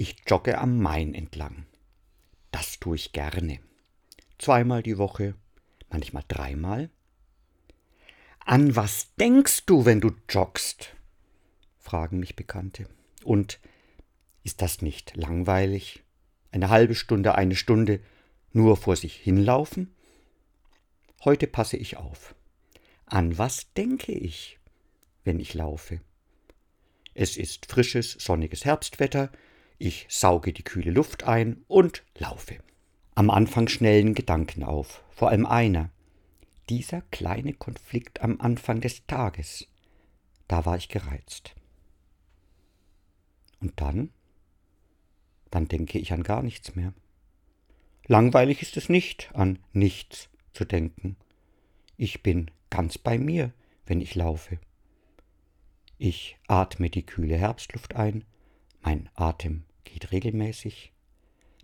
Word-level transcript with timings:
Ich 0.00 0.16
jogge 0.26 0.56
am 0.56 0.80
Main 0.80 1.12
entlang. 1.12 1.66
Das 2.52 2.80
tue 2.80 2.96
ich 2.96 3.12
gerne. 3.12 3.60
Zweimal 4.38 4.82
die 4.82 4.96
Woche, 4.96 5.34
manchmal 5.90 6.24
dreimal. 6.26 6.88
An 8.38 8.74
was 8.74 9.14
denkst 9.16 9.66
du, 9.66 9.84
wenn 9.84 10.00
du 10.00 10.12
joggst? 10.26 10.96
fragen 11.76 12.18
mich 12.18 12.34
Bekannte. 12.34 12.88
Und 13.24 13.60
ist 14.42 14.62
das 14.62 14.80
nicht 14.80 15.16
langweilig? 15.16 16.02
Eine 16.50 16.70
halbe 16.70 16.94
Stunde, 16.94 17.34
eine 17.34 17.54
Stunde 17.54 18.00
nur 18.54 18.78
vor 18.78 18.96
sich 18.96 19.16
hinlaufen? 19.16 19.94
Heute 21.26 21.46
passe 21.46 21.76
ich 21.76 21.98
auf. 21.98 22.34
An 23.04 23.36
was 23.36 23.70
denke 23.74 24.12
ich, 24.12 24.58
wenn 25.24 25.40
ich 25.40 25.52
laufe? 25.52 26.00
Es 27.12 27.36
ist 27.36 27.66
frisches, 27.66 28.12
sonniges 28.12 28.64
Herbstwetter, 28.64 29.30
ich 29.80 30.06
sauge 30.10 30.52
die 30.52 30.62
kühle 30.62 30.90
Luft 30.90 31.24
ein 31.24 31.64
und 31.66 32.04
laufe. 32.14 32.58
Am 33.14 33.30
Anfang 33.30 33.66
schnellen 33.66 34.14
Gedanken 34.14 34.62
auf, 34.62 35.02
vor 35.10 35.30
allem 35.30 35.46
einer. 35.46 35.90
Dieser 36.68 37.00
kleine 37.10 37.54
Konflikt 37.54 38.20
am 38.20 38.42
Anfang 38.42 38.82
des 38.82 39.06
Tages. 39.06 39.68
Da 40.48 40.66
war 40.66 40.76
ich 40.76 40.90
gereizt. 40.90 41.54
Und 43.60 43.80
dann? 43.80 44.10
Dann 45.50 45.66
denke 45.66 45.98
ich 45.98 46.12
an 46.12 46.24
gar 46.24 46.42
nichts 46.42 46.76
mehr. 46.76 46.92
Langweilig 48.06 48.60
ist 48.60 48.76
es 48.76 48.90
nicht, 48.90 49.30
an 49.32 49.58
nichts 49.72 50.28
zu 50.52 50.66
denken. 50.66 51.16
Ich 51.96 52.22
bin 52.22 52.50
ganz 52.68 52.98
bei 52.98 53.16
mir, 53.16 53.54
wenn 53.86 54.02
ich 54.02 54.14
laufe. 54.14 54.58
Ich 55.96 56.36
atme 56.48 56.90
die 56.90 57.06
kühle 57.06 57.36
Herbstluft 57.38 57.96
ein, 57.96 58.24
mein 58.82 59.08
Atem 59.14 59.64
geht 59.84 60.12
regelmäßig, 60.12 60.92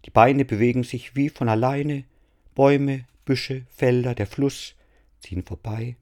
die 0.06 0.10
Beine 0.10 0.44
bewegen 0.44 0.84
sich 0.84 1.16
wie 1.16 1.28
von 1.28 1.48
alleine, 1.48 2.04
Bäume, 2.54 3.06
Büsche, 3.24 3.66
Felder, 3.68 4.14
der 4.14 4.28
Fluss 4.28 4.76
ziehen 5.18 5.42
vorbei. 5.42 5.96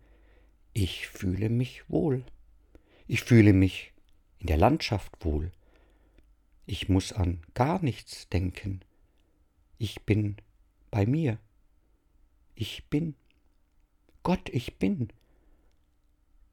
Ich 0.75 1.09
fühle 1.09 1.49
mich 1.49 1.89
wohl. 1.89 2.23
Ich 3.07 3.23
fühle 3.23 3.55
mich 3.55 3.93
in 4.39 4.49
der 4.49 4.59
Landschaft 4.59 5.25
wohl. 5.25 5.53
Ich 6.67 6.89
muss 6.91 7.13
an 7.13 7.41
gar 7.55 7.83
nichts 7.83 8.29
denken. 8.29 8.81
Ich 9.79 10.03
bin 10.03 10.37
bei 10.91 11.07
mir. 11.07 11.39
Ich 12.55 12.85
bin. 12.91 13.15
Gott, 14.23 14.51
ich 14.51 14.79
bin. 14.79 15.09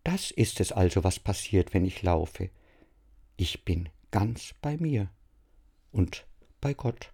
Das 0.03 0.31
ist 0.31 0.61
es 0.61 0.71
also, 0.71 1.03
was 1.03 1.19
passiert, 1.19 1.73
wenn 1.73 1.85
ich 1.85 2.01
laufe. 2.01 2.49
Ich 3.35 3.65
bin 3.65 3.89
ganz 4.09 4.55
bei 4.61 4.77
mir 4.77 5.09
und 5.91 6.25
bei 6.59 6.73
Gott. 6.73 7.11